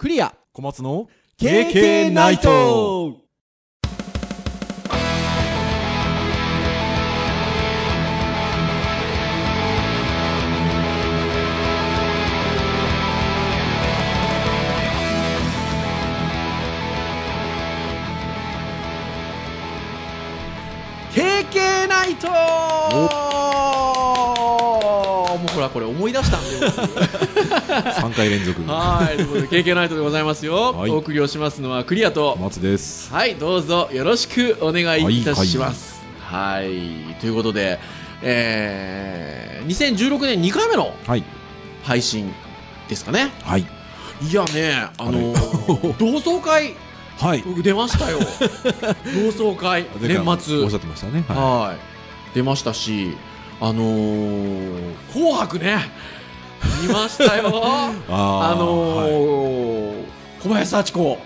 [0.00, 0.34] クリア。
[0.54, 3.18] 小松の KK ナイト
[21.12, 23.29] ！KK ナイト
[25.60, 26.48] ほらこれ思い出したんで。
[26.64, 28.62] 僕3回連続。
[28.66, 30.72] はい、ということで、経験ナイトでございますよ。
[30.72, 30.90] はい。
[30.90, 32.32] お送りをしますのはクリアと。
[32.38, 32.44] 小。
[32.44, 33.12] 松です。
[33.12, 36.00] はい、どうぞよろしくお願いいたします。
[36.20, 37.78] はい、ということで、
[38.22, 41.24] えー、2016年2回目のはい。
[41.82, 42.32] 配信
[42.88, 43.30] ですかね。
[43.42, 43.60] はい。
[43.60, 46.74] いやね、あのー、 同窓会、
[47.18, 47.42] はい。
[47.46, 48.18] 僕出ましたよ。
[49.36, 50.62] 同窓会、年末。
[50.62, 51.24] おっしゃってましたね。
[51.28, 51.76] ははい、
[52.34, 53.16] 出ましたし、
[53.60, 55.76] あのー、紅白ね、
[56.82, 57.48] 見ましたよ。
[57.48, 57.52] い
[58.08, 60.04] ああのはー
[60.42, 61.18] 小林幸子、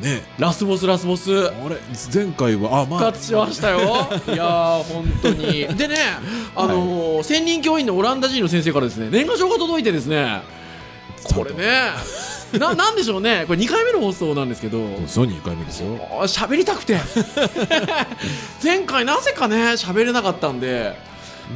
[0.00, 0.22] いね。
[0.38, 1.76] ラスボスラスボス、あれ
[2.14, 3.00] 前回はあまあ。
[3.00, 3.78] 復活しましたよ。
[4.28, 5.66] いやー、本当に。
[5.76, 5.96] でね、
[6.54, 10.42] あのー専任教員のオランダ人の先生からですね、年賀状が届いてですね、
[11.34, 11.90] これね、
[12.58, 15.98] な、なんでしょうね、これ2回目の放送なんですけど、そう2回目ですよ。
[16.26, 16.98] 喋りたくて。
[18.62, 20.96] 前回なぜかね、喋れなかったんで、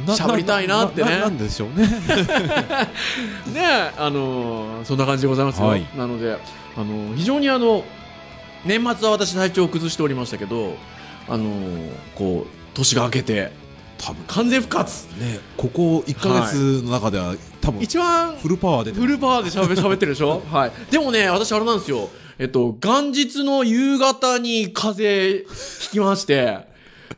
[0.07, 1.19] 喋りたいなってね。
[1.19, 1.87] なんでしょうね。
[3.53, 5.85] ねあのーそんな感じでございますよ、はい。
[5.97, 6.37] なので、
[6.75, 7.83] あのー非常にあの
[8.65, 10.75] 年末は私体調を崩しておりましたけど、
[11.27, 13.51] あのーこう年が明けて
[13.97, 15.05] 多分完全復活。
[15.19, 18.91] ねここ1ヶ月の中では多分一番フルパワーで。
[18.93, 20.43] フルパワーでしゃべ喋ってるでしょ？
[20.51, 20.71] はい。
[20.91, 22.09] でもね私あれなんですよ。
[22.39, 26.59] えっと元日の夕方に風邪ひきまして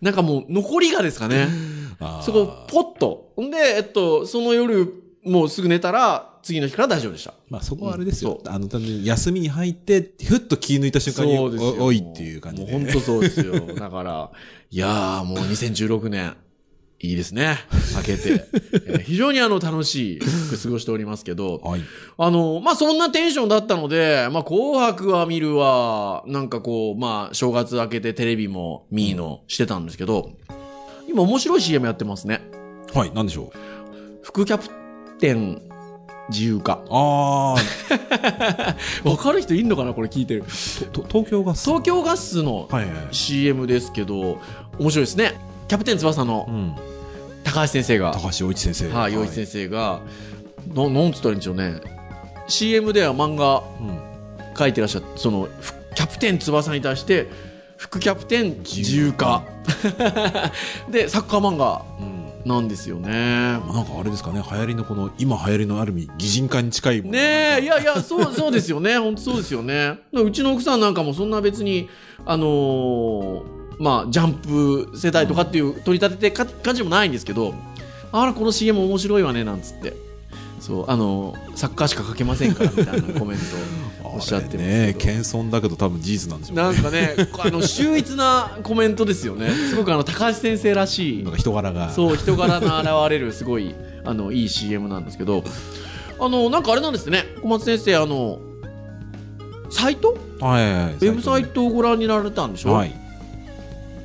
[0.02, 1.50] なんかもう残りがですかね
[2.24, 8.48] そこポッとほんでえっとその夜もうすぐ寝たら次の日から大丈夫でしたまあそこはあれですよう。
[8.48, 12.72] んあの、単純に休みに入って、ふっと気抜いた瞬間に、そうですよおおいっていう感じで。
[12.72, 13.60] もう本当そうですよ。
[13.76, 14.32] だから、
[14.72, 16.36] いやーもう2016年、
[17.02, 17.58] いいですね。
[17.96, 18.46] 明けて。
[18.88, 21.82] えー非常にあの楽しく過ごしておりますけど、はい。
[22.18, 30.32] あの、まあ、そんなテンションだったので、まあ、紅白は見るわ、なんかこう、まあ、正月明けてテレビも見ーのしてたんですけど、
[31.10, 32.42] 今面白い CM やってますね。
[32.94, 33.52] はい、なんでしょう？
[34.24, 34.70] 副キャプ
[35.20, 35.62] テン
[36.30, 36.82] 自由化。
[36.90, 37.56] あ
[39.04, 40.44] わかる人いんのかなこれ聞いてる。
[40.48, 41.66] 東京ガス？
[41.66, 42.94] 東京ガスのはいはい。
[43.12, 44.38] CM ですけど、
[44.78, 45.34] 面白いですね。
[45.68, 46.76] キャプテン翼のうん。
[47.44, 48.90] 高橋先生が、高橋洋一先生。
[48.90, 50.02] はい、洋一先生が、
[50.76, 51.76] ななんつったらいいんでしょうね。
[52.48, 54.00] CM では漫画うん。
[54.58, 57.28] 書いてらっしゃって、その、ふキャプテン翼に対して、
[57.80, 59.42] 副キャプテン自由化。
[60.92, 62.20] で、サッカー漫画うん。
[62.50, 63.10] なんですよね。
[63.10, 68.98] なんかあれですかね、流行りのこの、今流行りのある意味、擬人化に近いものがねえ、いやいや、そう、 そうですよね。
[68.98, 69.98] 本当そうですよね。
[70.12, 71.88] うちの奥さんなんかもそんな別に、
[72.26, 73.42] あのー
[73.80, 77.54] まあ、ジャンプ世代とかっていう取り立ててか感じでもないんですけど、
[78.12, 80.09] あら、この CM 面白いわね、なんつって。
[80.60, 83.40] そう、あのーサッカーしか書けませんから、みたいなコメン
[84.02, 84.68] トを おっしゃってます。
[84.68, 86.64] ね謙遜だけど多分事実なんでしょうね。
[86.64, 89.50] なんかね、あの、秀逸なコメントですよね。
[89.70, 91.92] すごくあの、高橋先生らしいなんか人柄が。
[91.92, 93.76] そう、人柄の現れる、すごい、
[94.06, 95.44] あの、いい CM なんですけど、
[96.20, 98.40] あの、なんかあれなんですね、小松先生、あの、
[99.70, 100.18] サイト？
[100.42, 100.94] はいはいはい。
[100.94, 102.74] ウェブサイトをご覧になられたんでしょ？
[102.74, 102.96] はい。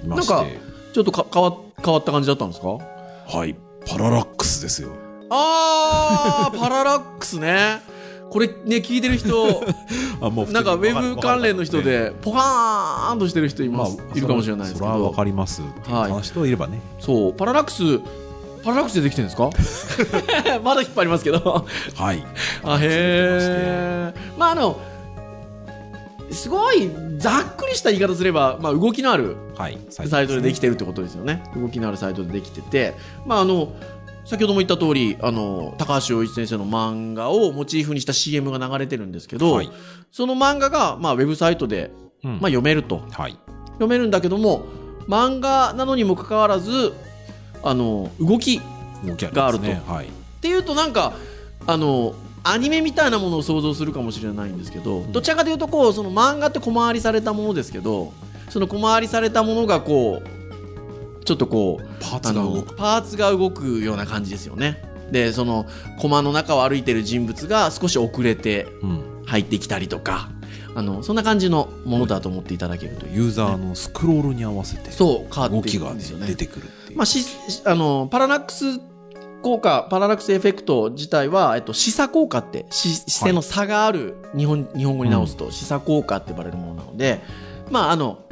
[0.05, 0.45] なんか
[0.93, 2.69] ちょっとか変わ変わった感じだったんですか？
[2.69, 3.57] はい。
[3.89, 4.91] パララックスですよ。
[5.31, 7.81] あー、パララックスね。
[8.31, 9.63] これね、聞いてる人、
[10.21, 16.81] あ、もなんかウェブ関連の人、で、ポカーンとしてる人いまあます、、いるかもしれないですけそれはわど、かりますはい話人いればね。
[16.99, 18.01] そう、パララックス、
[18.65, 19.51] パララックスでできてるんですか？
[20.65, 21.65] まだ引っ張りますけど。
[21.95, 22.25] はい。
[22.65, 24.15] あへえ。
[24.39, 24.81] まああの
[26.33, 29.79] すごいざっくりした言い方すれば、まあ、動きのあるはい。
[29.91, 31.45] サイトでできてるってことですよね。
[31.55, 32.95] 動きのあるサイトでできてて、
[33.27, 33.69] まああの
[34.25, 39.71] 先ほども言った通り、あの高橋洋一先生の漫画をモチーフにした CM が流れてるんですけど、はい
[40.11, 41.91] その漫画がまあウェブサイトで
[42.23, 43.39] うんまあ読めると、はい。
[43.73, 44.65] 読めるんだけども、
[45.09, 46.95] 漫画なのにもかかわらず
[47.63, 48.61] あの動き
[49.05, 49.83] があるとね。
[49.87, 50.07] はい。
[50.07, 50.11] っ
[50.41, 51.15] ていうとなんか
[51.67, 52.15] あの
[52.45, 58.13] アニメみたいなものを想像するかもしれないんですけど、どちらかというとこうその漫画って小回りされたものですけど
[58.51, 60.34] その小回りされたものがこう
[61.25, 62.77] ちょっとこうパーあのツが動く。
[62.77, 65.67] パーツが動くような感じですよねでその
[65.99, 69.15] コマの中を歩いてる人物が少し遅れてうん。
[69.27, 70.29] 入ってきたりとか
[70.75, 76.69] あのそんな感じのものだと思っていただけるというユーザーのスクロールに合わせて、そう変わってい動きがねくんですよね出てくる。
[76.95, 77.25] まあ、し
[77.65, 78.81] あのパラナックス
[79.43, 87.21] 効果、パララックスエフェクト自体は、えっと、視差効果って、視視線の差がある、日本、日本語に直すと、視差効果って呼ばれるものなので、
[87.71, 88.25] まあ、あの、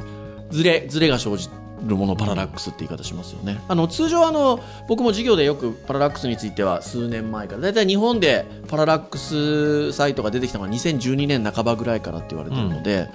[0.49, 1.49] ズレ、ズレが生じ
[1.85, 3.59] るものをパララックスって言い方しますよね。
[3.67, 13.09] あの、通常あの、僕も授業でよくパララックスについては数年前から、だいたい日本でパララックスサイトが出てきたのが2012年半ばぐらいからって言われてるので、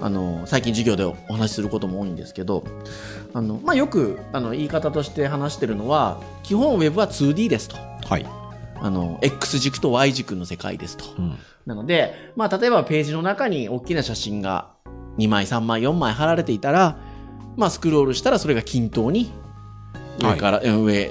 [0.00, 2.64] あの、最近授業でお話しすることも多いんですけど、
[3.34, 7.76] あの、まあ、よく、あの、言い方として話してるのは、基本ウェブは 2D ですと。
[8.08, 8.26] はい。
[8.80, 11.04] あの、X 軸と Y 軸の世界ですと。
[11.18, 11.38] うん。
[11.66, 14.72] なので、まあ、例えばページの中に大きな写真が
[15.18, 16.98] 2枚、3枚、4枚貼られていたら、
[17.56, 19.30] まあ、スクロールしたらそれが均等に
[20.18, 21.10] 上から、うん上、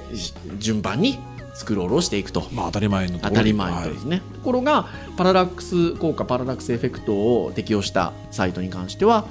[0.58, 1.20] 順番に
[1.54, 2.48] スクロールをしていくと。
[2.52, 4.22] まあ当たり前のところ当たり前のことですね。
[4.36, 9.26] ところが、パララックス効果、パララックスエフェクトを適用したサイトに関しては、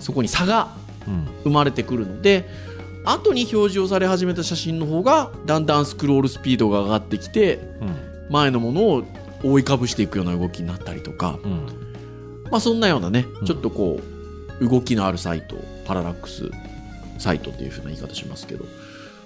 [0.00, 0.68] そこに差が
[1.06, 1.28] うん。
[1.44, 2.48] 生まれてくるので、
[3.04, 7.96] 後に表示をされ始めた写真の方が、だんだんスクロールスピードが上がってきて、うん。
[8.30, 9.04] 前のものを
[9.42, 11.66] 覆いかぶしていくような動きになったりとか、うん。
[12.50, 14.00] まあそんなようなねう、んちょっとこ
[14.60, 16.50] う、動きのあるサイト、パララックス
[17.18, 18.64] サイトっていうふうな言い方しますけど、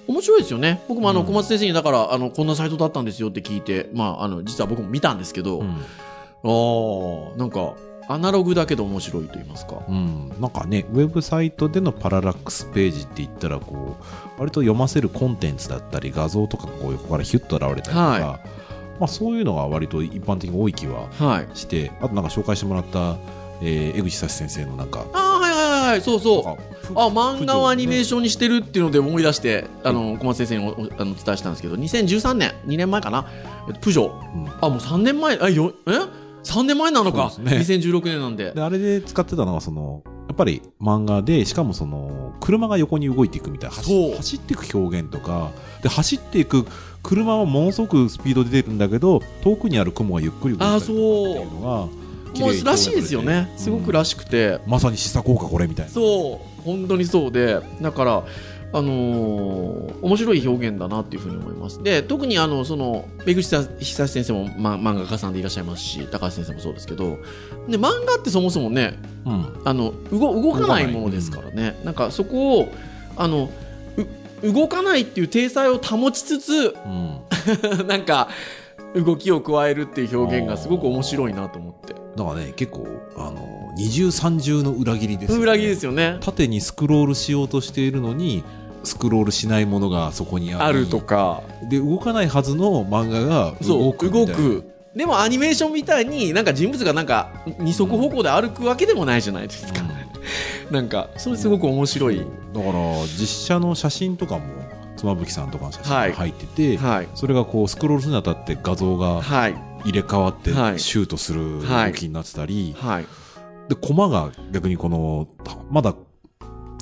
[0.06, 0.82] 面白いですよね。
[0.88, 5.68] 僕もあの、うん小松先生にだから、あの、こんなサイトだったんですよって聞いて、まあ、あの、実は僕も見たんですけど、うん。
[5.68, 7.74] ああ、なんか、
[8.10, 9.82] アナログだけど面白いと言いますか。
[9.86, 18.20] うん、なんかね、ウェブサイトでのパララックスページって言ったら、こう、割と読ませるコンテンツだったり、画像とかがこう横からヒュッと現れたりとか、はい
[18.98, 21.48] まあそういうのが割と一般的に多い気ははい。
[21.56, 23.16] して、あとなんか紹介してもらった、
[23.60, 25.04] えー江口久志先生のなんか、
[25.88, 26.92] はいそうそう。
[26.94, 33.26] あ、漫画をアニメーシションにしてるっていうので思い出して、あの、小松先生におおあのお伝えしたんですけど、2013年、2年前かな、
[33.68, 34.10] えっとプジョ
[34.60, 35.90] あ、もう3年前、あ、よ、え
[36.44, 37.30] ?3 年前なのか。
[37.30, 38.52] そうです2016年なんで。
[38.52, 45.50] で、あれで使ってたのは、その、やっぱり漫画で、しかもその、車が横に動いていくみたいな、走っていく表現とか、
[45.82, 46.66] で、走っていく
[47.02, 50.98] 車はものすごくスピードで出るんだけど、遠くにある雲がゆっくり動いてあ、たりとかって。
[50.98, 53.48] いうのが、綺もうらしいですよね。
[53.52, 54.58] うんすごくらしくて。
[54.66, 55.92] まさに試作効果これみたいな。
[55.92, 56.62] そう。
[56.62, 57.60] 本当にそうで。
[57.80, 58.24] だから、
[58.72, 61.82] あのー面白い表現だなっていうふうに思います。
[61.82, 67.18] で、特にあの、その、江口久志先生も、ま、漫画家さんでいらっしゃいますし、高橋先生もそうですけど、
[67.68, 69.60] で、漫画ってそもそもね、うん。
[69.64, 72.68] あの動動かないものですからね、なんかそこを
[73.16, 73.50] あの
[74.42, 77.18] う動かないっていう体裁を保ちつつうん。
[77.88, 78.28] なんか
[78.94, 82.86] 動きを加えるっていう表現がすごく面白いなと思ってだからね、結構、
[83.16, 85.42] あの、二重三重の裏切りですよね。
[85.42, 86.18] 裏切りですよね。
[86.20, 88.42] 縦にスクロールしようとしているのに、
[88.82, 91.42] スクロールしないものがそこにありあるとか。
[91.68, 94.10] で、動かないはずの漫画がそう動く。
[94.10, 94.64] 動く
[94.96, 97.30] でもアニメーションみたいになんか人物がなんか
[97.60, 99.82] 二足歩行で歩くわけでもないじゃないですか、
[100.72, 102.24] なんかそれすごく面白い、だ
[102.60, 102.72] から
[103.16, 104.42] 実写の写真とかも
[104.96, 107.08] 妻夫木さんとかの写真が入ってて、はい。
[107.14, 110.78] それがこうスクロールするにあたって画像がはい入れ替わってはい。
[110.78, 113.06] シュートするはい動きになってたり、はい。
[113.68, 115.28] でコマが逆にこの
[115.70, 115.94] まだ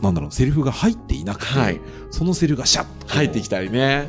[0.03, 1.81] なんだろうセリフが入っていなくて、はい。
[2.11, 4.09] そのセリフがシャッと入ってきたりね。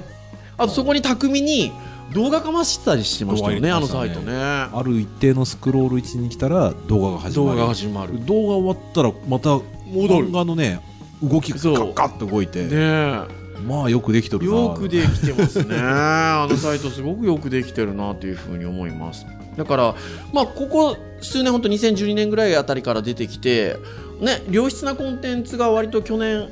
[0.58, 1.72] あとそこに巧みに
[2.14, 4.34] 動画かましてたりしてましたよねあのサイトね。
[4.34, 7.50] ある一定のスクロール位置に来たら動画が始まる。
[7.52, 8.26] 動画が始まる。
[8.26, 10.30] 動画終わったらまた戻る。
[10.30, 10.82] 漫画のね
[11.22, 11.76] 動きがそう。
[11.76, 19.26] カッカッと動いて、ねえまあよくできとるなよくできてますね あのサイトすごくよくできてるなというふうに思います
[19.56, 19.96] だから
[20.34, 23.78] まあここ数年本当2012年ぐらいあたりから出てきて
[24.22, 26.50] ね良質なコンテンツが割と去年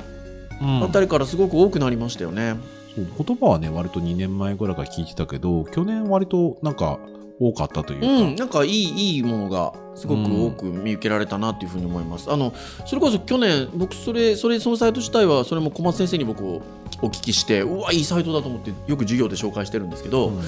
[0.62, 2.56] うんあたりからすごく多くなりましたよね、
[2.96, 7.00] そう言葉はね、割と2年前ぐらいから聞いてたけど、去年割となんか
[7.40, 8.08] 多かったというか。
[8.08, 12.32] うん、なんかいいいいものがすごく多く見受けられたなっていうふうに思います。
[12.32, 12.54] あの
[12.86, 16.62] それこそ去年僕それそれそのサイト自体はそれも小松先生に僕
[17.02, 20.42] お聞きしてうわいいサイトだと思ってよく授業で紹介してるんですけど、うん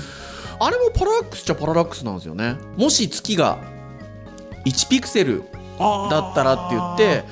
[0.60, 2.58] あれもパララックスっちゃパララックスなんですよね。
[2.78, 3.60] もし月が
[4.66, 5.44] 1ピクセル
[5.80, 7.24] だったらって言って、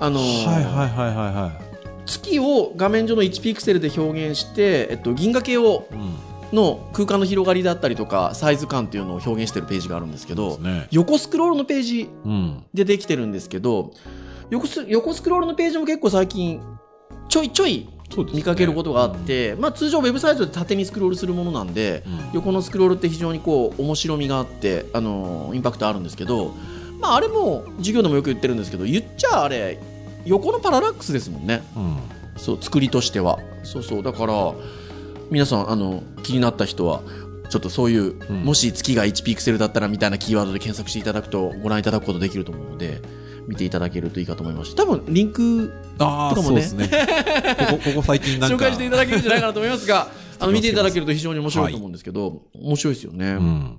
[0.00, 1.60] あのーはいはいはいはいは
[2.06, 5.94] 月を画面上の1ピクセルで表現して、えっと、銀河系をい。
[5.94, 6.14] うん。
[6.52, 10.86] の空間の広がりだったりとかサイズ感っていうのを表現してるページがあるんですけど、ね。
[10.90, 12.64] 横スクロールのページうん。
[12.74, 13.92] でできてるんですけど
[14.50, 16.60] 横ス横スクロールのページも結構最近
[17.28, 17.88] ちょいちょい
[18.32, 22.34] 見かけることがあっ、て、まあ、通常ウェブサイトで縦にスクロールするものなんで、うん。
[22.34, 26.54] 横のスクロールって非常にこう面白みがあって、あのーインパクトあるんですけど、
[27.00, 29.80] まあ、あれも授業でもよく言ってるんですけど言っちゃあれ
[30.24, 31.62] 横のパララックスですもんね。
[31.76, 31.96] うん。
[32.36, 33.38] そう作りとしては。
[33.64, 34.02] そうそう。
[34.02, 34.54] だから
[35.30, 37.02] 皆さんあの気になった人は
[37.48, 38.44] ちょっとそういう、うん。
[38.44, 43.02] もし月が1ピクセルだったらみたいなキーワードで検索していただくとご覧いただくことできると思うので
[43.48, 46.88] 見ていただけるといいかと思いますし多分リンクとかもねね。
[47.70, 48.56] ここ、ここ最近なんか。
[48.56, 50.08] 紹介していただけるんじゃないかなと思いますが
[50.40, 51.02] あの見ていただける。
[51.02, 53.26] ると非常に面白いと思うんですけど、面白いですよね。
[53.32, 53.76] うん。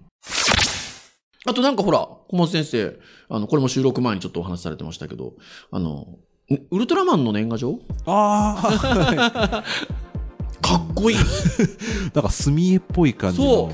[1.46, 2.98] あとなんかほら、小松先生、
[3.30, 5.34] あの、これも収録前にちょっとお話しされてましたけど、
[5.72, 6.08] あの、
[6.50, 7.80] んウルトラマンの年賀状？
[8.06, 9.64] ああ、
[10.62, 11.18] かっこいい。
[12.14, 13.72] なんか墨絵っぽい感じの。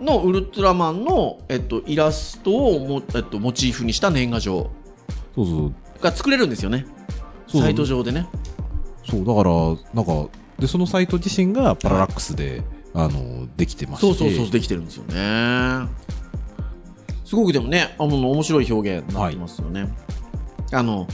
[0.00, 4.70] のウルトラマンの、えっと、イラストをも、えっと、モチーフにした年賀状
[5.34, 5.74] そうそう。
[6.02, 6.86] が作れるんですよね。
[7.48, 8.26] サイト上でね。
[9.04, 9.50] そう、だから、
[9.94, 12.62] なんか、で、そのサイト自身がパララックスで、
[12.94, 14.06] あの、できてまして。
[14.06, 15.88] そうそうそう、できてるんですよね。
[17.24, 19.88] すごくでもね、あの、面白い表現になってますよね。
[20.72, 21.06] あの、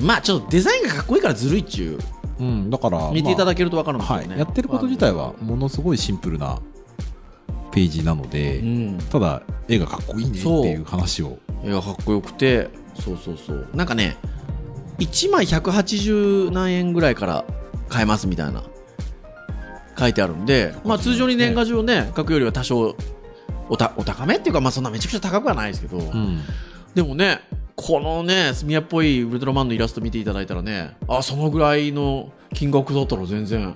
[0.00, 1.98] まあちょっとデザインがかっこいいからずるいっちゅ
[2.40, 4.34] う、うん、だから、見ていただけけるとわかるんですよはね。
[4.34, 4.38] い。
[4.38, 6.60] やってること自体は、ものすごいシンプルな
[7.70, 8.98] ページなので、うん。
[9.10, 11.38] ただ、絵がかっこいいねっていう話を。
[11.64, 13.68] 絵がかっこよくて、そうそうそう。
[13.74, 14.16] なんかね、
[14.98, 17.44] 1枚180何円ぐらいから
[17.88, 18.62] 買えますみたいな、
[19.98, 22.96] 書いてあるんで、まあ通常に年賀状ね、書くよりは多少、
[23.68, 26.40] おた、お高めっていうか、まあそんなめちゃくちゃ高くはないですけど、うん。
[26.94, 27.40] でもね、
[27.76, 33.74] このね、スミヤっぽいウルトラマンのイラスト見ていただいたらね、あ、そのぐらいの金額だったら全然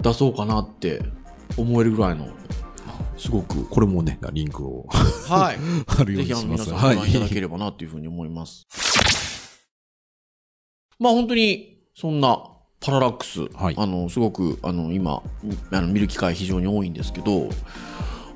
[0.00, 1.02] 出そうかなって
[1.56, 2.28] 思えるぐらいの、
[3.20, 4.86] すごく、これもね、リンクを
[5.28, 5.58] はい。
[5.86, 6.70] 貼るようぜひあのにします。
[6.70, 8.66] 皆さんご覧いただければなというふうに思います。
[10.98, 12.42] まあ本当にそんな
[12.80, 15.22] パララックス、はいあのすごくあの今
[15.70, 17.48] あの見る機会非常に多いんですけど、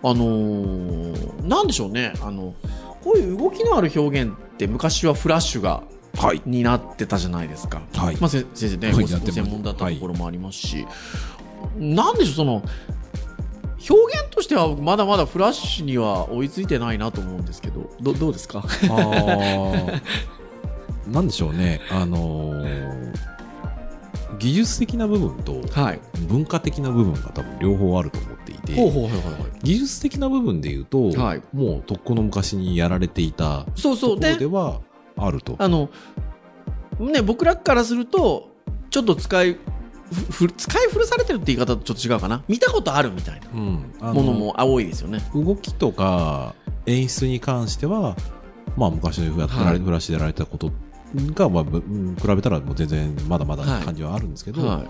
[0.03, 2.55] あのーなんでしょうねあの
[3.03, 5.83] こういう動きのある表現って昔はフラッシュが
[6.17, 6.43] はい。
[6.47, 7.83] になってたじゃないですか。
[7.95, 10.87] はいまあ、せ先生ね、ごはいご専門だったところもありますし、
[11.77, 12.63] なんでしょう、その、
[13.89, 18.65] 表現としてはまだまだフラッシュには追いついてないなと思うんですけど、どどうですか？
[21.07, 21.81] なんでしょうね。
[21.91, 23.15] あのー
[24.41, 26.01] 技術的な部分とはい。
[26.27, 28.75] 文化的な部分が多分両方あると思っていて。
[29.63, 34.17] 技術的な部分で言うと、はいもうとっくの昔にやられていたそうそう。
[34.21, 34.81] ところでで、は
[35.17, 35.55] あると。
[35.59, 35.89] あの、
[36.99, 38.49] ね、僕らからすると、
[38.91, 39.57] ちょっと使い、
[40.13, 42.43] ふふ使い古されてるって言い方とちょっと違うかな？
[42.49, 45.21] 見たことあるみたいうん、あのなものも多いですよね。
[45.35, 46.55] 動きとか
[46.87, 48.17] 演出に関しては、
[48.77, 50.71] まあ、昔のやってられ、はいフラッシュでやられたこと
[51.35, 54.85] が、まあ、ぶうん比べたらもう全然まだまだ感じはあるんですけど、は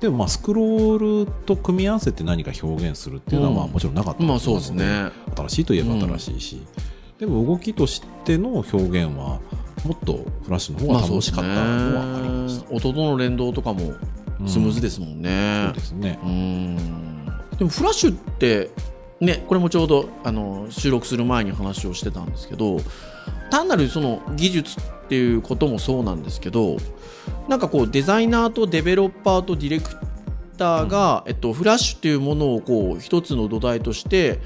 [0.00, 4.26] でもまあスクロールと組み合わせて何か表現するっていうのはまあうんもちろんなかったい。
[4.26, 5.10] まあそうですのでね。
[5.36, 6.66] 新しいといえば新しいし、
[7.18, 9.40] でも動きとしての表現は
[9.84, 12.74] もっとフラッシュの方が楽しかったのはありました。
[12.74, 13.94] 音との連動とかも
[14.46, 15.64] スムーズですもんね。
[15.66, 16.18] そうですね。
[17.58, 18.70] でもフラッシュって
[19.20, 22.78] ねこれもちょうどあの収録する前に話をしてたんですけど
[23.50, 26.76] 単なるその技術っていうこともそうなんですけど
[27.48, 29.90] なんかこうデザイナーとデベロッパーとディレク
[30.54, 34.40] ターが、えっと、フラッシュっていうものをこう一つの土台として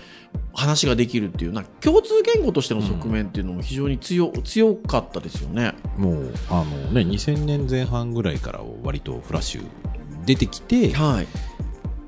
[0.54, 5.74] 話ができるっていうな共通言語としての側面っていうのも非常に強,、強かったですよね。
[5.96, 9.64] もう、あのね、2000年前半ぐらいから割とフラッシュ
[10.24, 11.26] 出てきて、はい、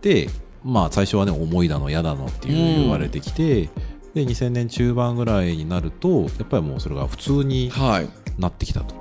[0.02, 0.28] で、
[0.64, 3.70] まあ最初はね、重いだの、嫌だのっていう言われてきて、
[4.14, 8.08] で、2000年中盤ぐらいになると、やっぱりもうそれが普通にはい。
[8.38, 8.99] なってきたと。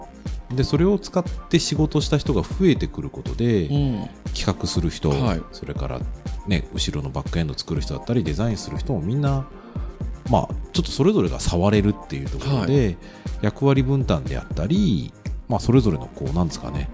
[0.52, 4.10] で、それを使って仕事した人が増えてくることで、うん。
[4.34, 5.42] 企画する人、はい。
[5.52, 6.00] それから
[6.48, 9.48] ね、後ろのバックエンド作る人だったり、デザインする人もみんな、
[10.30, 12.98] まあ、ちょっとそれぞれが触れるっていうところで、
[13.42, 15.14] 役割分担であったり、
[15.48, 16.90] まあ、それぞれの、こう、なんですかね、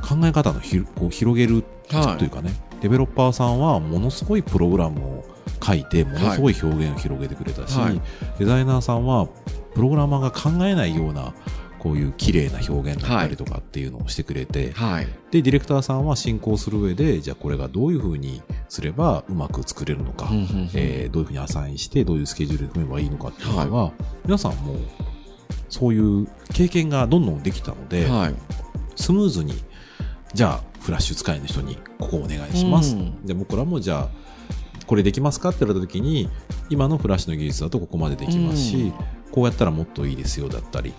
[0.00, 2.18] 考え方のひこう広げるはい。
[2.18, 5.24] というかね、デベロッパーさんはものすごいプログラムを
[5.62, 8.00] 書いて、ものすごい表現を広げてくれたし、はい。
[8.38, 9.26] デザイナーさんは
[9.74, 11.34] プログラマーが考えないような、
[11.80, 15.06] こういう綺麗な表現だったりとかっていうのをしてくれて、はい。
[15.30, 20.70] で、ディレクターさんは進行する上で、じゃあこれがどういう風にすればうまく作れるのか、うんうんうん。
[20.74, 23.92] えーどういう風にアサインして、どういうスケジュールで組めばいいのかっていうのは、
[24.24, 24.76] 皆さんも
[25.70, 28.34] そういう経験がどんどんできたので、はい。
[28.96, 29.54] スムーズに、
[30.34, 32.94] じゃあフラッシュ使いの人にここお願いします。
[32.94, 33.24] うん。
[33.24, 34.08] で、僕らもじゃあ、
[34.86, 36.28] これできますかって言われた時に、
[36.68, 38.92] 今のフラッシュの技術だとここまでできますし、うん。
[39.30, 40.92] こうやったらもっといいですよだったり、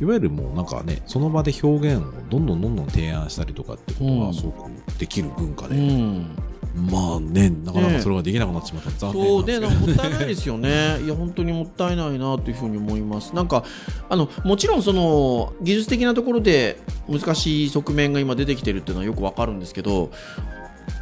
[0.00, 6.36] いわゆるもうなんかね、その場で表現をどんどんどんどん提案したりとかってことうんはすごくできる文化うで、ん
[6.74, 10.02] まあね、なかなかそれができなくなってしまったら残そう念でなんですけど。
[10.02, 11.00] なんかもったいないですよね。
[11.04, 13.34] いや本当にもったいないなというふうに思います。
[13.34, 13.64] なんか
[14.08, 16.78] あのもちろんその技術的なところで
[17.08, 20.10] 難しい側面が今出てきてるっていうのはよくわかるんですけど、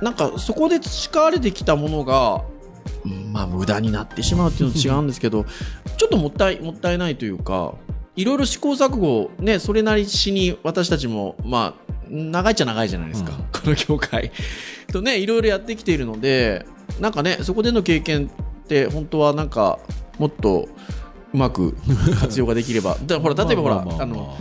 [0.00, 2.43] なんかそこで培われてきたものが。
[3.05, 5.45] うんまあ無駄になってしまうっていうのと違うんですけど
[5.97, 7.75] ちょっともったいもったいないというか
[8.16, 14.30] いろいろ試行錯誤ねそれなりしに私たちもまあ長いっちゃ長いじゃないですか、うんこの業界
[14.92, 16.64] とね、いろいろやってきているので、
[17.00, 18.30] なんかね、そこでの経験
[18.62, 19.78] って、本当はなんか、
[20.18, 20.68] もっと
[21.32, 21.76] うまく
[22.20, 22.96] 活用ができれば。
[23.04, 24.37] だほら、例えばほら、まあの、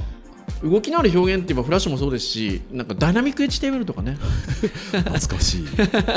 [0.63, 4.17] 動きのある表現って言えばフラッシュもそうですし、なんかダイナミック HTML とかね、
[4.91, 5.63] 懐かしい。
[5.63, 5.69] ね、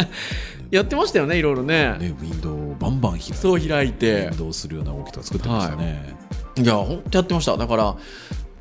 [0.70, 1.96] やってましたよね、いろいろね。
[1.98, 4.36] ウィンドウをバンバン開いて、そう開いてウィン。
[4.36, 6.14] ドウするような動きとか作ってましたね。
[6.47, 7.56] いや、本当やってました。
[7.56, 7.96] だから、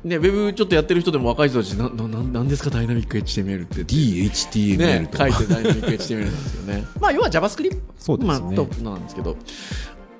[0.04, 3.82] ね、ウェブちょっとやってる人でも若い人たち、な、な、ななんですか、ダイナミック HTML って。
[3.82, 6.84] DHTML ね、とか、書いてダイナミック HTML なんですよね。
[7.00, 8.28] まあ、要は JavaScript そうですね。
[8.28, 9.36] まあ、となんですけど、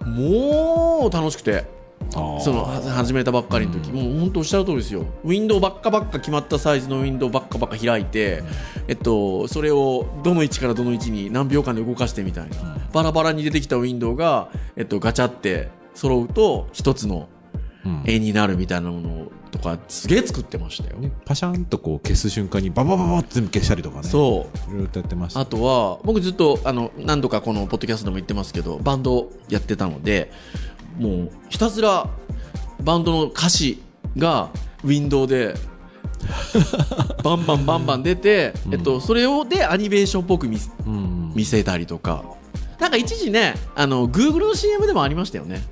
[0.05, 1.65] もう楽しくて、
[2.11, 5.05] そのは始めたばっかりの時、もう本当おっしゃる通りですよ。
[5.25, 8.43] ウィンドウばっかばっか決まったサイズのウィンドウばっかばっか開いて、
[8.89, 12.57] えっと、それをどの位置からどの位置に何秒間で動かしてみたいな。
[12.93, 17.38] バラバラに出てきたウィンドウが、えっと、ガチャって揃うと一つのうん
[18.05, 20.97] 絵になるみたいなものとか、すげえ作ってましたよ。
[20.99, 24.09] ね、パシャンとこう消す瞬間にババババって全部消したりとかね。
[24.09, 24.71] そう。
[24.71, 25.41] いろいろとやってました。
[25.41, 30.31] あとは、僕ずっと、あの、何度かこのポッドキャストでも言ってますけど、バンドやってたので、
[30.99, 32.09] もう、ひたすら、
[32.83, 33.83] バンドの歌詞
[34.17, 34.51] が、
[34.85, 35.55] ウィンドウで、
[37.23, 41.33] バンバンバンバン出て、うんえっと、それをでアニメーションっぽく見せうん。
[41.35, 42.25] 見せたりとか。
[42.81, 45.63] なんか一時ね、あの、Google の CM でもありましたよね。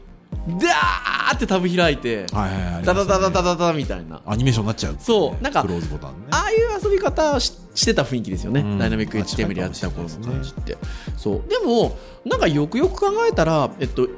[0.47, 2.85] ダーってタブ開いて、はいはいはい。
[2.85, 3.43] ダダダダダダ。
[3.43, 4.23] ダダみたいな。
[4.27, 4.99] アニメーションになっちゃう、ね。
[5.03, 6.27] そうなんかクローズボタンね。
[6.31, 10.79] ああいう遊び方ししてた雰囲気ですよね、うんダイナミック HTML やってた頃の感じって。
[11.17, 14.09] そうでも、なんかよくよく考えたら、えっと、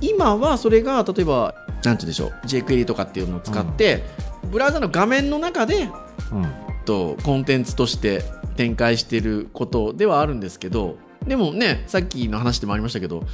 [0.00, 4.02] 今はそれが例えば、なんて言うんでしょう、jQuery とかっていうのを使って、
[4.50, 5.88] ブラウザの画面の中で、
[6.32, 6.46] うん。
[6.84, 8.24] と、コンテンツとして
[8.56, 10.96] 展開していることではあるんですけど、
[11.26, 13.24] でもね、さっきの話でもありましたけど、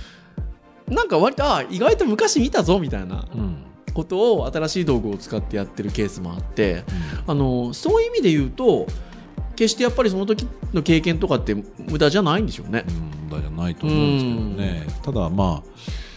[0.90, 3.64] なんか割と、あ意外と昔見たぞみたいなうん。
[3.95, 6.85] ことを新しい道具を使ってやってるケースもあって、
[7.26, 8.87] あのそういう意味で言うと
[9.57, 12.85] 決してやっぱりその時の経験とかって無駄じゃないんでしょうね。
[12.87, 15.02] うん、無駄じゃないと思うんですけどね。
[15.02, 15.68] ただまあ、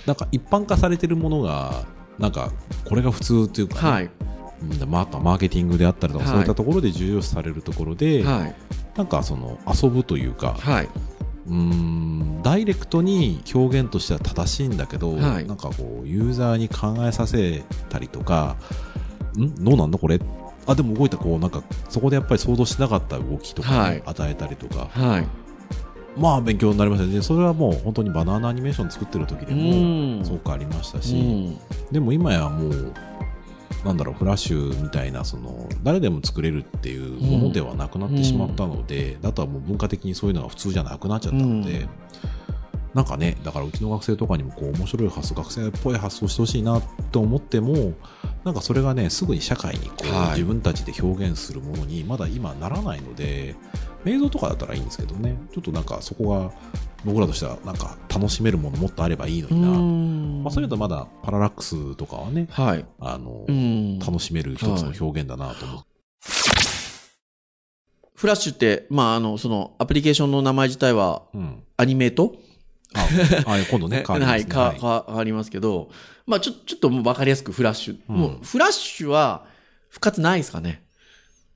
[0.05, 1.85] なんか一般化されてるものが、
[2.19, 2.51] なんか、
[2.87, 4.09] これが普通というか、ね、はい、
[4.81, 4.89] うん。
[4.89, 6.33] まあ、マーケティングであったりとか、はい。
[6.33, 8.55] そういったところで重要視されるところで、はい、
[8.95, 10.89] なんかその遊ぶというか、はい、
[11.51, 12.41] うーん。
[12.41, 15.45] ダイレクトに表現としては正しいんだけど、はい。
[15.45, 18.55] なんかこうユーザーに考えさせたりとか
[19.37, 19.63] ん？
[19.63, 20.19] どうなんだこれ？
[20.67, 24.89] あでも動いたこうなんかそこでやっぱり想像しなかった動きとか、与えたりとか。
[24.91, 25.27] はい、
[26.17, 27.21] まあ勉強になりましたね。
[27.21, 30.19] それはもう本当にバナナアニメーション作ってる時でうん。
[30.19, 31.59] もすごくありましたし、うん、
[31.91, 32.93] でも今やもう
[33.85, 41.89] なんだろうフラッシュみたいなその誰でも作れるっていうものではなくなってしまったので、あとはもう文化的にそういうのが普通じゃなくなっちゃったので、うん。
[42.93, 46.81] なんかねだからうちの学生とかにもこう面白い発想学生っぽい発想してほしいな
[47.13, 47.93] と思っても
[48.43, 50.29] なんかそれがねすぐに社会にこう、はい。
[50.31, 53.55] 自分たちで表現するものにまだ今ならないので
[54.05, 55.37] 映像とかだったらいいんですけどね。
[55.53, 56.51] ちょっとなんかそこが
[57.03, 65.91] 僕らとしてはなんか楽しめるものもっとあればいいのうにな、んまあ、そういうのとまだパララックスとかはねはい、あの、うん、楽しめる一つの表現だなと思って。
[68.13, 71.63] フラッシュって、まあ、あのそのアプリケーションの名前自体はうん。
[71.77, 72.35] アニメート？
[72.93, 73.07] あ、
[73.47, 74.45] あ今度ね、 変わりますはい、ね。
[74.45, 75.89] か、か変わりますけど、
[76.27, 77.99] まあ、ちょ、ちょっともう分かりやすくフラッシュ。
[78.09, 79.45] うんもう、フラッシュは、
[79.89, 80.83] 不活ないですかね？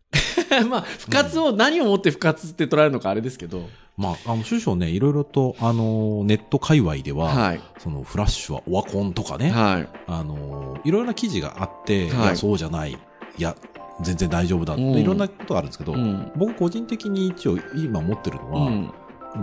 [0.68, 3.70] まあ、不活を何をもって不活って捉えるのかあれですけど。
[3.98, 7.62] まあ、あの、少々ね、いろいろと、あの、ネット界隈では、はい。
[7.78, 9.88] その、フラッシュはオワコンとかね、はい。
[10.08, 12.98] あの、いろいろな記事があって、はいいや、そうじゃない、い
[13.42, 13.56] や、
[14.02, 16.32] 全然大丈夫だって、うんいろんなことがあるんですけど、うん。
[16.36, 18.92] 僕個人的に一応今持ってるのは、うん。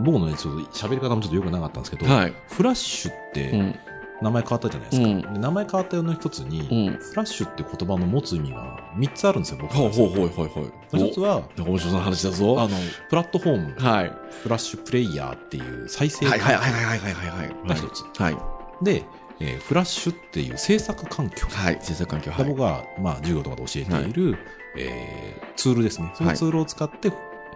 [0.04, 2.34] 僕のね、ちょっと喋り方もちょっと良くなかったんですけど、はい。
[2.48, 3.74] フラッシュってうん。
[4.22, 5.08] 名前変わったじゃないですか。
[5.08, 6.98] うんで名前変わったような一つに、うん。
[6.98, 10.72] フラッシュって言葉の持つ意味が3つあるんですよ、僕ほうほうほうほうほう。
[10.92, 12.54] 一つは、お、面白そうな話だあぞ。
[12.56, 12.68] の、
[13.10, 14.12] プラットフォーム、はい。
[14.42, 17.68] フラッシュプレイヤーっていう再生はいはい環はいはいはいはいはいはい。
[17.68, 18.04] が一つ。
[18.20, 18.36] はい。
[18.84, 19.04] で、
[19.40, 21.46] えーフラッシュっていう制作環境。
[21.50, 21.78] はい。
[21.80, 22.30] 制作環境。
[22.30, 22.44] はい。
[22.44, 24.36] 僕が、まあ、授業とかで教えている、
[24.78, 26.12] えーツールですね。
[26.14, 27.10] そのツールを使って、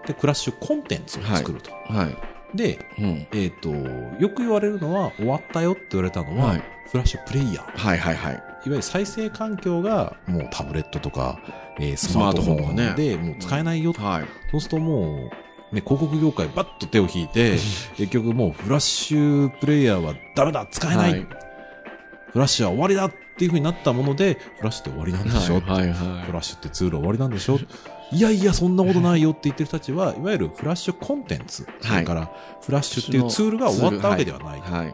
[0.06, 1.70] でクラッシュコンテンツを作ると。
[1.92, 2.35] はい。
[2.54, 3.26] で、うん。
[3.32, 7.76] えっ、と、よく言われるのは、終わったよって言われたのは、はいフラッシュプレイヤー。
[7.76, 8.34] はいはいはい。
[8.34, 11.40] いわゆる再生環境がもうタブレットとか、
[11.78, 13.92] えースマートフォンでもう使えないよ。
[13.92, 14.24] はい。
[14.50, 15.30] そうするとも
[15.72, 17.56] う、ね、広告業界バッと手を引いて、
[17.98, 21.26] 結局もうフラッシュプレイヤーはダメだ使えない、はい
[22.32, 27.58] フラッシュは終わりだっていう風になったもので、フラッシュって終わりなんでしょ、はいはいフラッシュってツールは終わりなんでしょ
[28.12, 32.30] いやいや、そんなことないよって言ってる人たちは、いわゆるフラッシュコンテンツ、それから
[32.62, 34.60] フラッシュっていうツールが終わったわけではない。
[34.60, 34.92] はい。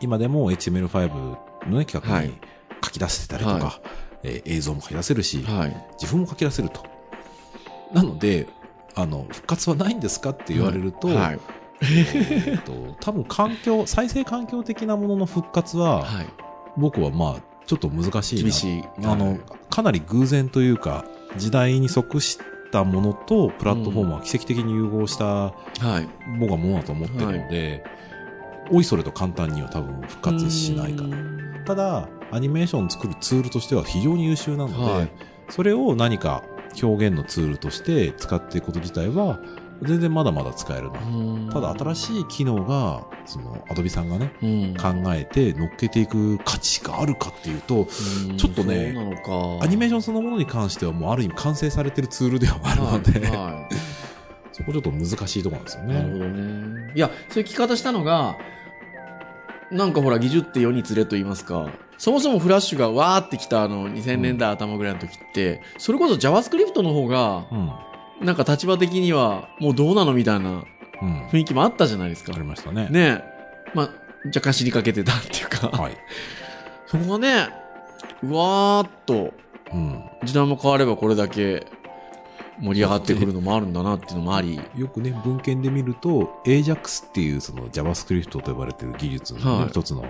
[0.00, 1.14] 今でも HTML5
[1.68, 2.32] の、ね、企画にはい
[2.84, 3.80] 書き出せてたりとか、は
[4.22, 5.86] えー映像も書き出せるし、はい。
[6.00, 6.84] 自分も書き出せると。
[7.92, 8.46] なので、
[8.94, 11.40] あの、復活はないんですかって言われると、はい。
[11.82, 16.26] えーと多分環境、再生環境的なものの復活は、はい。
[16.76, 18.42] 僕はまあ、ちょっと難しいな。
[18.42, 18.84] 厳しい。
[19.04, 19.38] あの、
[19.70, 21.04] かなり偶然というか、
[21.36, 22.38] 時代に即し
[22.70, 25.52] たものとプラットフォームは奇跡的に融合した、は
[26.00, 26.08] い。
[26.38, 27.84] 僕はものだと思ってるので、
[28.70, 31.16] おいそれと簡単には多分復活しないかな。
[31.16, 35.10] なただ、アニメーションを作るツールとしては非常に優秀なので、はい
[35.50, 36.42] それを何か
[36.82, 39.38] 表現のツールとして使っていくこと自体は、
[39.82, 41.52] 全然まだまだ使えるな。
[41.52, 47.86] ただ新しい機能が、その、アドビさんがね、い考えて乗っけていく価値があるかっていうと、
[48.36, 48.94] ちょっとね。
[49.60, 53.68] アニメーションそのものに関してはもうある意味完成されてるツールではあるので、はいは
[54.52, 56.18] そこちょっと難しいところなんですよいなるほね。
[56.18, 56.92] どね。
[56.94, 58.36] いや、そういう聞き方したのが、
[59.72, 67.70] なんかほら、技術って世につれと言いますか、そもそもフラッシュがわーってきたあの2000年代頭ぐらいの時って、それこそ JavaScript の方が、うん。
[68.24, 70.64] なんか立場的にはもうどうなのみたいな
[71.02, 71.26] うん。
[71.28, 72.38] 雰囲気もあったじゃないですかあ。
[72.38, 72.88] りましたね。
[72.90, 73.24] ねえ。
[73.74, 73.90] まあ、
[74.26, 75.96] 若干知りかけてたっていうか、はい。
[76.86, 77.48] そこがね、
[78.22, 79.34] うわーっと
[79.72, 80.02] うん。
[80.24, 81.66] 時代も変わればこれだけ
[82.60, 90.04] 盛り上がってくるのもあるんだなっていうのもあり、よくね、文献で見ると、AJAX っていうその JavaScript と呼ばれてる技術のね、はい一つの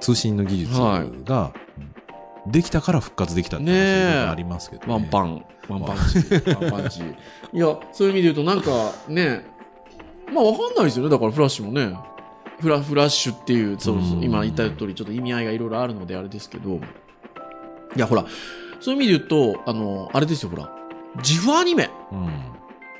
[0.00, 1.52] 通信の技術はいが、
[2.46, 4.92] できたから復活できたって話がありますけど、ね。
[4.92, 7.00] ワンパン、 ワンパンチ、ワンパンチ。
[7.52, 9.44] いや、そういう意味で言うとなんかね、
[10.32, 11.10] まあわかんないですよね。
[11.10, 11.96] だからフラッシュもね、
[12.60, 16.80] フラフラッシュっていう、そう今言った通りちょっと意味合いがいろいろあるのであれですけど、い
[17.96, 18.24] やほら、
[18.80, 20.70] そういう意味で言うと、あの、あれですよほら、
[21.22, 21.90] ジフアニメ。
[22.10, 22.28] うん。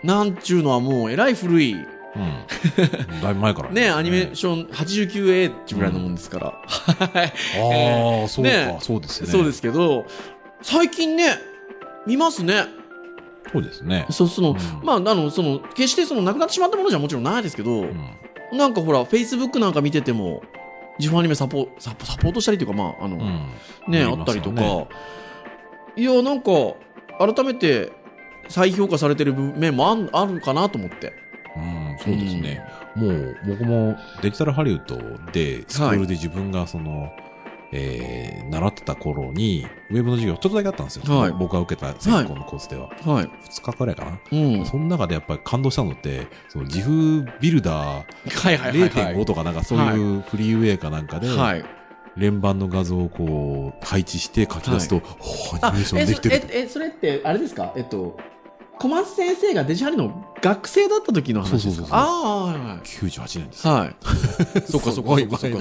[0.02, 1.76] なんちゅうのはもうえらい古い、
[2.14, 3.20] うん。
[3.22, 6.46] だいぶ前からね、アニメーション 89A ってぐらいのもんですから。
[6.46, 7.33] はい。
[7.61, 9.27] ああ、そうか、ねそうですね。
[9.29, 10.05] そうですけど、
[10.62, 11.38] 最近ね、
[12.07, 12.66] 見ますね。
[13.53, 14.07] そうですね。
[14.11, 18.07] そう、その、うんまあ、あの、その、決してその、なくなってしまったものじゃもちろんないですけど、うん
[18.53, 20.42] なんかほら、Facebook なんか見てても、
[20.98, 24.88] 自分アニメサポサポサポートしたりというか、まあ、あの、うんね、あったりとか、ね
[25.96, 26.51] いや、なんか、
[27.18, 27.92] 改めて、
[28.48, 31.14] 再評価されてる面もあんあるかなと思って。
[32.11, 32.65] うん、そうですね。
[32.97, 34.97] もう、僕もデジタルハリウッド
[35.33, 37.11] で、スクールで自分がその、
[37.75, 41.19] えー、習ってた頃に、ウェブの授業ちょっとだけあったんですよ。
[41.19, 42.88] はい僕が受けた専攻のコースでは。
[42.88, 43.25] はい。
[43.25, 44.19] 2日くらいかな。
[44.31, 44.67] うん。
[44.67, 48.91] その中でやっぱり感動したのって、その自負ビルダはいはいはい、はい。
[48.91, 51.65] 0.5とかなんかそういうフリーウェイかなんかで、はい。
[52.15, 56.47] 連番の画像をこう配置して書き出すと、ほうアあニメーショえンできてるそ。
[56.49, 57.73] ええそれってあれですか？
[57.75, 58.19] えっと
[58.78, 61.88] 小松先生がデジハリの学生だった時の話ですか？
[61.92, 63.66] ああはいはい98年です。
[63.68, 63.96] はい。
[64.66, 65.54] そっかそっかそっはいはい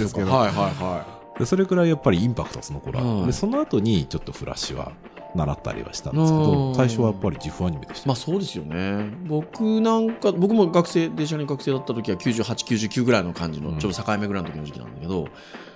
[0.51, 1.05] は
[1.37, 4.91] でそれくらいやっぱりインパクトその頃は、はいでその後にちょっとフラッシュは
[5.33, 8.01] 習ったりはしたんですけうどん最初はやっぱり自負アニメでしい。
[8.01, 9.09] た、まあそうですよね。
[9.27, 15.27] 僕なんか、僕も学生、デジハリの学生だった時は98、99ぐらいの感じの、うんちょっと境目ぐらいの時の時期なんだけど、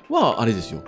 [0.09, 0.81] は、あれですよ。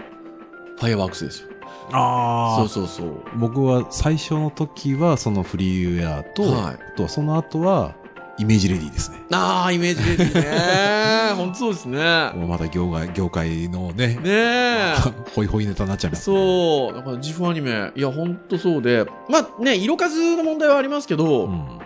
[0.75, 1.49] ファイアワークスですよ。
[1.91, 3.23] あそうそうそう。
[3.36, 7.95] 僕は最初の時はそのフリーウェアと、はいあとはその後は
[8.39, 11.34] イメージレディですねああ、イメージですね。
[11.36, 12.32] 本当そうですね。
[12.36, 14.95] もうまた業界業界のねねえ。
[15.36, 16.95] ホイホイネタになっちゃいますそう。
[16.95, 17.91] だから自負アニメ。
[17.95, 19.06] いや、ほんとそうで。
[19.30, 21.80] まあね、色数の問題はありますけど、うん、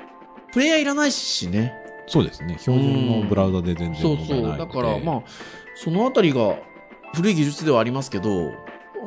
[0.52, 1.74] プレイヤーいらないしね。
[2.08, 4.26] そうですね標準のブラウザで全然そうそう。
[4.26, 5.22] 問題ないのでだから、まあ、
[5.76, 6.56] そのあたりが
[7.14, 8.52] 古い技術ではありますけど、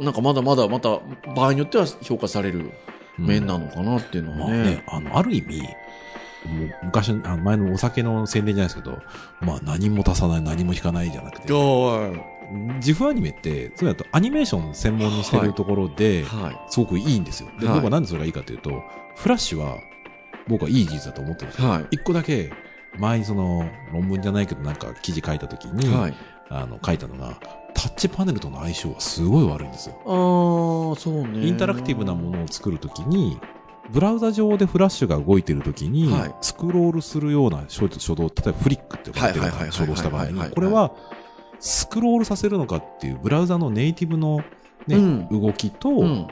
[0.01, 1.01] なんかまだまだまた
[1.35, 2.73] 場合によっては評価される
[3.19, 4.65] うん面なのかなっていうのまあはね。
[4.65, 8.99] ね、あの、ある意味、もう昔の、あの前のお酒の宣伝じゃないですけど、
[9.41, 12.13] まあ何も足さない、何も引かないじゃなくて、は
[12.77, 16.23] 自負アニメって、そうやとアニメーション専門にしてるところで、い。
[16.25, 16.61] はい。
[16.69, 17.51] すごくいいんですよ。
[17.61, 18.83] で、はい僕はなんでそれがいいかというと、
[19.17, 19.79] フラッシュは、
[20.49, 21.69] 僕はいい技術だと思ってるんですよ。
[21.69, 21.87] はい。
[21.93, 22.53] 一個だけ、
[22.99, 26.15] 前にその、論文じゃないけどなんか記事書いたときに、はい。
[26.51, 27.39] あの、書いたのが、
[27.75, 29.97] タッチパネルとの相性はすごい悪いんですよ。
[30.07, 31.47] ああ、そうね。
[31.47, 33.39] インタラクティブなものを作るときに、
[33.91, 40.93] ブラウザ上でフラッシュが動いてるときに、はいスクロールするような初初動、例えばフリックって呼ばれてるようはいはいはいはいな初動した場合にこれは
[41.61, 44.39] スクロールさせるのかっていうブラウザのネイティブの、
[44.87, 46.29] ねうん動きと、うん。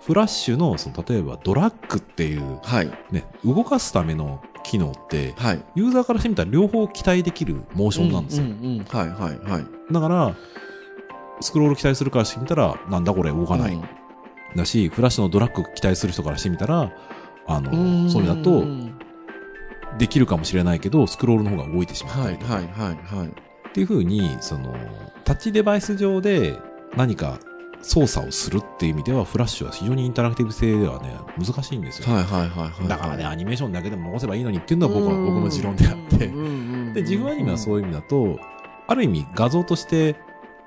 [0.00, 2.90] フラッシュのその例えばドラッグっていう、はい。
[3.12, 5.62] ね、動かすための機能って、はい。
[5.76, 8.44] ユーザーからしてみたら両方期待できるモーションなんですよ。
[8.44, 9.64] うんうんうんはいはいはい。
[9.92, 10.34] だから、
[11.40, 13.74] スクロール期待するからしてみたら、なんだこれ動かない。
[13.74, 13.84] うん
[14.56, 16.92] だし、フラッシュのドラッグ期待する人からしてみたら、
[17.46, 18.64] あの、うんそういうのだと、
[19.98, 23.28] できるかもしれないけど、スクロールの方が動いてしまったりとか、はいはいはいはい。
[23.28, 23.30] っ
[23.72, 24.74] ていう風に、その、
[25.24, 26.58] タッチデバイス上で
[26.96, 27.38] 何か
[27.82, 32.14] 操作をするっていう意味では、フラッシュは非常にインタラクティブ性ではね、難しいんですよ。
[32.14, 32.88] はいはいはいはい。
[32.88, 36.28] だからね、アニメーションだけでも残せばいいのにっていうのは僕は、僕の持論であって。
[36.94, 38.38] で、自負アニメはそういう意味だと、
[38.86, 40.16] ある意味画像として、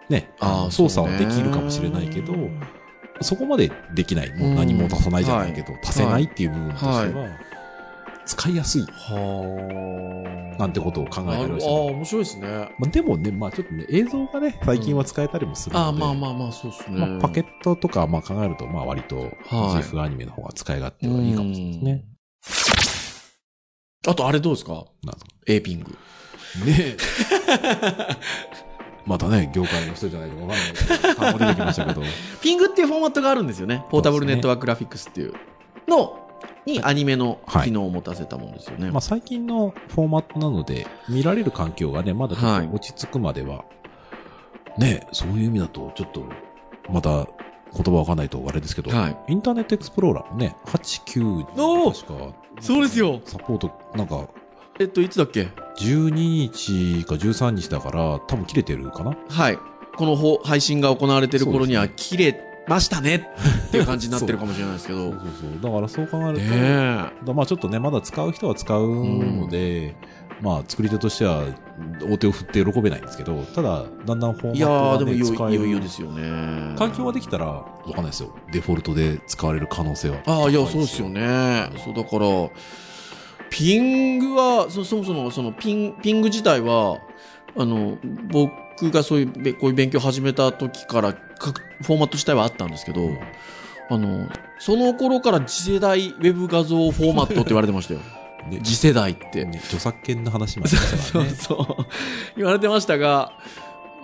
[0.10, 2.34] ね、あー操作はできるかもしれないけど、
[3.22, 4.34] そこまでできない。
[4.38, 7.30] もう何も足さないじゃないけど、足せないっていう部分としては、は
[8.26, 10.60] 使いやすいはあ。
[10.60, 12.48] なんてことを考えああ、たりはしてね、面白いですね。
[12.80, 16.98] まあ、でもね、まあちょっとね、映像がね、最近は使えたりもするので、ああ、まあまあまあ、そうですね。
[17.06, 19.30] まあパケットとかまあ考えると、まあ割と、はい
[19.84, 22.06] GIF アニメの方が使い勝手はいいかもしれないですね。
[24.08, 24.74] あと、あれどうですか？
[25.04, 25.92] なんですか ?A ピング。
[26.66, 26.98] ねえ。
[29.06, 32.02] またね、業界の人じゃないとわかんないけど、 単語出てきましたけど。
[32.42, 33.84] ピングっていうフォーマットがあるんですよね。
[33.90, 35.34] ポータブルネットワークグラフィックスっていう
[35.88, 36.18] の
[36.66, 38.90] にアニメの機能を持たせたものですよね。
[38.90, 43.66] まあ最近のフォーマットなので、見られる環境がね、まだ落ち着くまでは、
[44.78, 46.24] ねえ、そういう意味だと、ちょっと、
[46.92, 47.28] また
[47.74, 49.18] 言葉わかんないとあれですけど、はい。
[49.28, 53.22] インターネットエクスプローラーもね、8、おー9、確か、そうですよ。
[53.26, 54.28] サポート、なんか、
[54.78, 55.48] えっと、いつだっけ
[55.80, 59.16] ？12日か13日だから、多分切れてるかな？
[59.30, 59.58] はい。
[59.96, 63.32] この放配信が行われてる頃には切れましたね
[63.68, 65.12] っていう感じになってるかもしれないですけど。
[65.12, 65.62] そうそうそう。
[65.62, 69.96] だからそう考えると、ねだまあちょっとね、まだ使う人は使うので、
[70.42, 71.44] まあ作り手としては
[72.02, 76.76] 大手を振って喜べないんですけど、ただ、だんだんフォーマットが、ね、でもいよいよですよね。
[76.78, 78.36] 環境ができたら、わかんないですよ。
[78.52, 80.18] デフォルトで使われる可能性は。
[80.26, 81.08] ああ、いや、高そうですよ。
[81.08, 81.70] ね。
[81.86, 82.50] そう、だから、
[83.50, 87.00] ピングは、そそもそも、その、ピン、ピング自体は、
[87.58, 87.98] あの、
[88.30, 93.10] 僕がそういうべ、こういう勉強を始めた時から、各フォーマット自体はあったんですけど、
[93.90, 94.30] あの、
[94.60, 98.00] その頃から次世代ウェブ画像フォーマットって言われてましたよ。
[98.50, 99.44] ね次世代って。
[99.46, 101.26] ね著作権の話もありました そう。
[101.30, 101.86] そう。
[102.38, 103.34] 言われてましたが、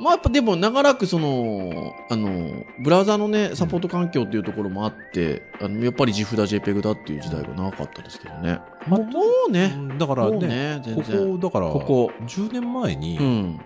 [0.01, 8.59] まあやっぱでも長らくその、あの、ブラウザのね、サポート環境っていうところもあって、あの、やっぱり GIF だ JPEG だっていう時代が長かったですけどね。
[8.87, 11.31] まあもうね、うんだからね、ね、全こ然。
[11.33, 13.61] こ、だから、ここ10年前に、うん。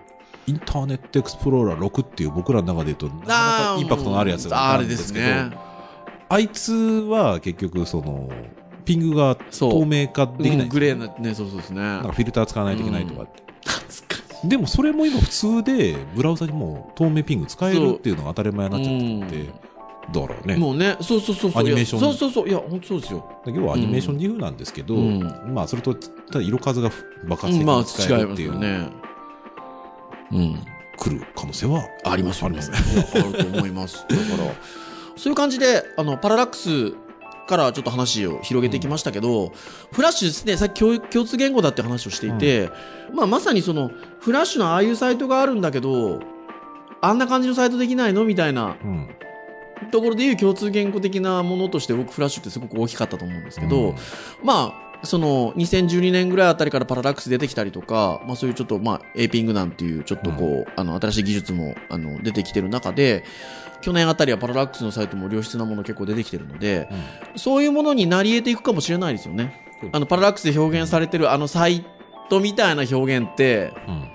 [0.46, 5.50] インターネットエクスプローラー6っていう僕らの中で言うと、なかなかインパクトのあるやつがあるんですすけど、ね。
[6.28, 8.28] あいつは結局その、
[8.84, 11.80] ピングが透明化できないうんグレーな、ね、そうそうですね。
[11.80, 13.30] なんかフィルター使わないといけないとかって。
[13.30, 13.45] 懐かし
[14.48, 19.66] でもそれも今普通で、ブラウザにも透明ピング使えるっていうのが当たり前になっちゃってて、
[20.12, 21.60] だからね、いもうね、そうそうそうそう。
[21.60, 22.48] アニメーションそうそうそう。
[22.48, 23.42] いや、本当そうですよ。
[23.46, 26.90] 要はアニメーション自由なんですけど、うんまあそれと、ただ色数が
[27.28, 28.88] 爆発的に使えるっていう、よね。
[30.32, 30.58] うん。
[30.96, 32.58] 来る可能性はありますよね。
[32.58, 33.06] ありますね。
[33.14, 34.06] あると思います。
[34.08, 34.54] だから、
[35.16, 36.94] そういう感じで、あの、パララックス
[37.46, 39.52] からちょっと話を広げていきましたけど、
[39.92, 42.70] フラッシュですね、さっき共共通言語だって話をしていて、
[43.14, 46.20] まあまさにその、フラッシュのああいうサイトがあるんだけど、
[47.00, 48.24] あんな感じのサイトできないの？
[48.24, 49.08] みたいなうん。
[49.92, 53.94] ところでいう共通言語的なものとして僕フラッシュってすごく大きかったと思うんですけど、うん。
[54.42, 63.24] まあ、その2012年ぐらいあたりからパララックス出てきたりとか、まあそういうちょっとまあエーピングなんていうちょっとこう、あの新しい技術もあの出てきてる中で、
[63.86, 66.88] 去年あたりはパララックスのサイトも良質なもの結構出てきてるので、
[67.36, 69.64] そういうものになり得ていくかもしれないですよね。
[69.92, 71.86] あのパララックスで表現されてるあのサイ
[72.28, 74.08] トみたいな表現ってうん。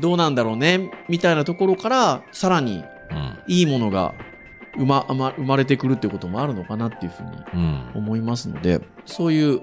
[0.00, 3.38] どうなんだろうねみたいなところからさらにうん。
[3.46, 4.12] いいものが
[4.76, 7.90] 生ま生まれてくるっていうこともあるのかなっていうふうにうん。
[7.94, 9.62] 思いますので、そういう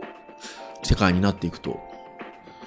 [0.81, 1.79] 世界になっていくと、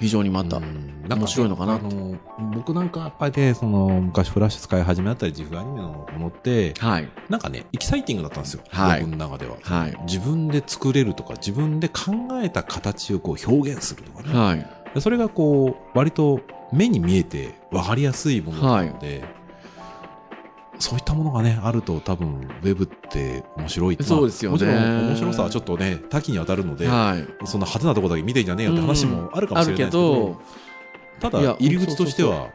[0.05, 2.19] 非常にまた、うん面白いのかなあの
[2.55, 7.09] 僕なんかやっぱりね、その、昔フラッシュ使い始めだったり、自負アニメのものって、はい。
[7.29, 8.63] なんかね、エキサイティングだったんですよ。
[8.71, 9.57] はい僕の中では。
[9.61, 9.97] はい。
[10.07, 12.13] 自分で作れるとか、自分で考
[12.43, 14.35] えた形をこう表現するとかね。
[14.35, 14.67] はい。
[14.95, 16.41] でそれがこう、割と
[16.73, 19.25] 目に見えて分かりやすいものなので、
[20.85, 23.97] そういったものがね、あると多分、ウェブって面白い。
[23.97, 27.47] まあそうですよねもちろん面白さはちょっとね、多岐にわたるので、はい。
[27.47, 30.43] そんな派手なとこだけ見てんじゃねえよって話もあるかもしれないけど、
[31.21, 32.51] ただいや、入り口としては、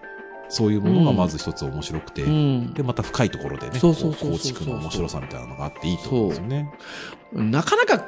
[0.48, 6.72] そういうものがまず一つ面白くて、うんで、また深いところでね、構築の面白さみたいなのがあっていいと思うんですよね。
[7.34, 8.06] なかなか、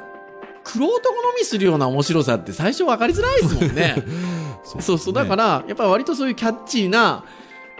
[0.62, 3.96] クロート好みするような面白さって最初分かりづらいですもんね。
[4.78, 5.14] そうそう。
[5.14, 7.24] だから、やっぱり割とそういうキャッチーな、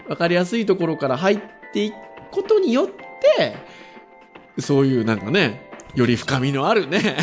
[0.09, 1.39] 分かりやすいところから入っ
[1.71, 1.95] ていく
[2.33, 2.87] ことによっ
[3.37, 3.55] て、
[4.59, 7.17] そういうなんかね、より深みのあるね、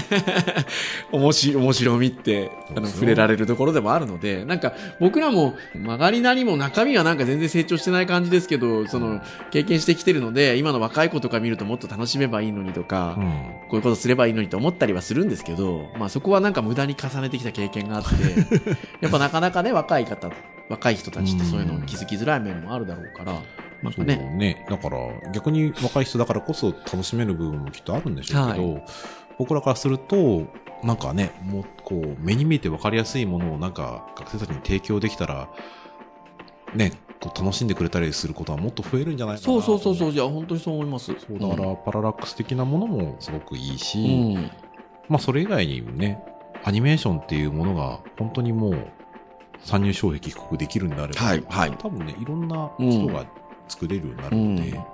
[1.10, 9.20] 面白面白みって、あの、触れられるところでもあるので、なんか、僕らも曲がりなりも中身はなんか全然成長してない感じですけど、その、
[9.50, 13.24] 経験してきてるので、今の若い子とか見るともっと楽しめばいいのにとか、うん。
[13.68, 18.70] こういうことすればいいのにと思ったりはするんですけど、まあそこはなんか無駄に重ねてきた経験があって、
[19.02, 20.30] やっぱなかなかね、若い方、
[20.68, 23.42] 若い人たちってそういうのに気づきづらい面もあるだろうから、
[23.82, 24.16] なんかね。
[24.36, 24.66] ね。
[24.68, 24.98] だから、
[25.32, 28.82] 逆に若い人だからこそ楽しめる部分もきっとあるんでしょうけど、
[29.38, 30.46] 僕らからすると、
[30.82, 35.48] なんかね、もう、こう、目に見えて分かりやすいものをなんか、学生たちに提供できたら、
[36.74, 41.06] ね、こう楽しんでくれたりすることはもっと増えるんじゃないかなそうそうそうそう、いや、本当にそう思います。
[41.06, 44.50] そうだから、パララックス的なものもすごくいいし、うん。
[45.08, 46.22] まあそれ以外にもね、
[46.64, 48.86] アニメーションっていうものが本当にもう
[49.62, 51.72] 参入障壁低くできるんであれば、はい、はい。
[51.78, 53.26] 多分ね、いろんな人が
[53.70, 54.84] 作れるようになるので、うんうん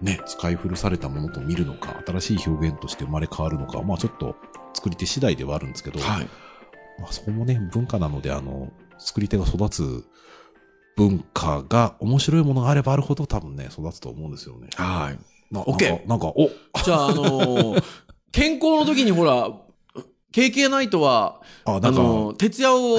[0.00, 4.36] ね、使い古されたものと見るのか、新しい表現として生まれ変わるのか、まあちょっと
[4.74, 6.28] 作り手次第ではあるんですけど、はい。
[7.00, 10.04] まあそこもね、文化なので、あの、作り手が育つ
[10.96, 14.68] 文化が面白いものがあればあるほど多分ね、育つと思うんですよね。
[14.76, 15.18] はい。
[15.54, 16.50] な OK なんか、なんかお
[16.84, 17.84] じゃあ、あのー
[18.30, 19.50] 健康の時にほら、
[20.32, 22.98] KK ナイトは、あ、あのー徹夜を、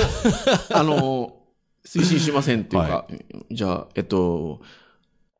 [0.73, 1.31] あのー
[1.85, 3.07] 推進しませんっていうか、
[3.51, 4.61] じゃあ、えっと、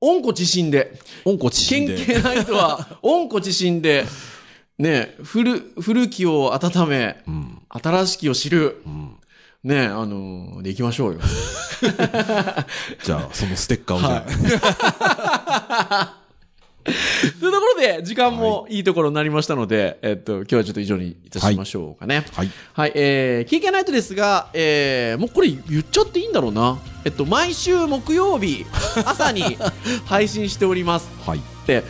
[0.02, 2.06] 温故知新で、温故知新県で。
[2.06, 4.06] 警ナイトは、 温故知新で、
[4.78, 7.62] ね、古、古きを温め、うん。
[7.70, 8.82] 新しきを知る。
[8.86, 9.16] うん。
[9.62, 11.20] ね、あのーで行きましょうよ。
[13.04, 14.26] じゃあ、そのステッカーをじゃ
[15.92, 16.18] あ、
[17.40, 22.26] というところで、時間もいいところになりましたので、えっと、今日はちょっと以上にいたしましょうかね。
[22.34, 22.52] はい。
[22.74, 26.80] はい、えー、KK ナイトですが、えー、もうこれ言っちゃっていいんだろうな。
[27.06, 28.66] えっと、毎週木曜日、
[29.06, 29.58] 朝に
[30.06, 31.10] 配信しております。
[31.26, 31.40] はい。
[31.40, 31.84] って、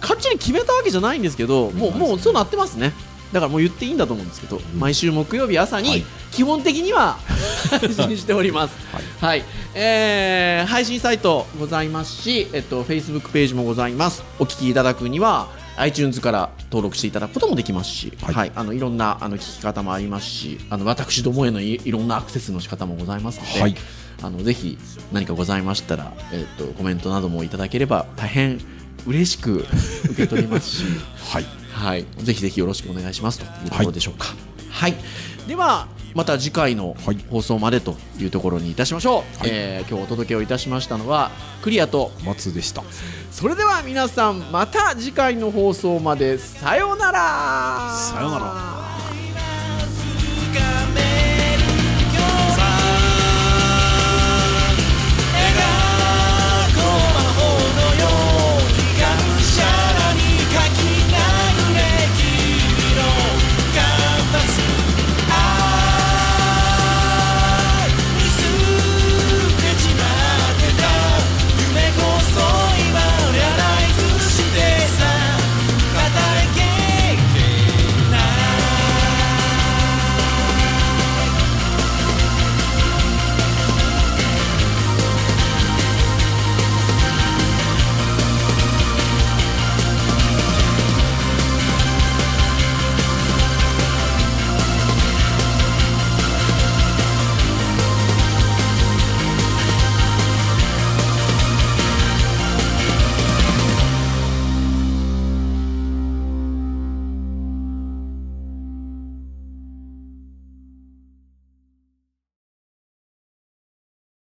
[0.00, 2.92] かっちり決めたわけじゃないんですけど、もう、もうそうなってますね。
[3.32, 7.18] だからもう言っていいんだと思うんですけど、毎週木曜日朝にはい、基本的には
[7.70, 8.74] 配信しております。
[8.92, 9.04] はい。
[9.20, 14.22] はい、えー、配信サイトございますし、えっと、Facebook ページもございます。
[14.38, 23.74] お聞きいただくには、iTunes から登録していただくこともできますし、は、はいいあの、いろんな、あの、聞き方もありますし、あの、私どもへのいいろんなアクセスの仕方もございますので、はい。
[24.22, 24.78] あの、ぜひ、
[25.12, 28.60] 何かございましたら、えっと、コメントなどもいただければ、大変
[29.06, 29.66] 嬉しく
[30.04, 30.84] 受け取りますし、
[31.30, 34.34] はい、はい、ぜひぜひよろしくお願いしますというところでしょうか。
[34.70, 36.96] はい、はい、ではまた次回の
[37.30, 41.30] 放送までというところにいたしましょう、はい、えー、今日お届けをいたしましたのは
[41.62, 42.12] クリアと。
[42.24, 42.82] 松でした。
[43.30, 46.38] それでは皆さんまた次回の放送まで。
[46.38, 47.94] さようなら。
[47.94, 48.82] さようなら。